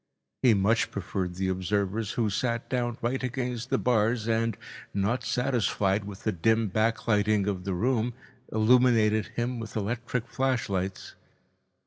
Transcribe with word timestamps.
He 0.41 0.55
much 0.55 0.89
preferred 0.89 1.35
the 1.35 1.49
observers 1.49 2.13
who 2.13 2.27
sat 2.31 2.67
down 2.71 2.97
right 3.03 3.21
against 3.21 3.69
the 3.69 3.77
bars 3.77 4.27
and, 4.27 4.57
not 4.95 5.23
satisfied 5.23 6.05
with 6.05 6.23
the 6.23 6.31
dim 6.31 6.69
backlighting 6.71 7.45
of 7.45 7.65
the 7.65 7.75
room, 7.75 8.15
illuminated 8.51 9.27
him 9.35 9.59
with 9.59 9.75
electric 9.75 10.27
flashlights. 10.27 11.13